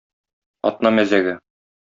Атна 0.71 0.93
мәзәге! 0.97 1.37